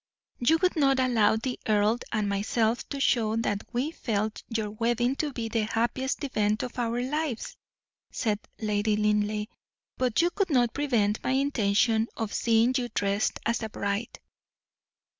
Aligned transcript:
"You 0.39 0.57
would 0.63 0.75
not 0.75 0.99
allow 0.99 1.35
the 1.35 1.59
earl 1.67 1.99
and 2.11 2.27
myself 2.27 2.89
to 2.89 2.99
show 2.99 3.35
that 3.35 3.61
we 3.71 3.91
felt 3.91 4.41
your 4.49 4.71
wedding 4.71 5.15
to 5.17 5.31
be 5.31 5.47
the 5.47 5.65
happiest 5.67 6.23
event 6.23 6.63
of 6.63 6.79
our 6.79 7.03
lives," 7.03 7.55
said 8.09 8.39
Lady 8.59 8.95
Linleigh; 8.97 9.45
"but 9.97 10.19
you 10.23 10.31
could 10.31 10.49
not 10.49 10.73
prevent 10.73 11.23
my 11.23 11.33
intention 11.33 12.07
of 12.17 12.33
seeing 12.33 12.73
you 12.77 12.89
dressed 12.89 13.37
as 13.45 13.61
a 13.61 13.69
bride." 13.69 14.19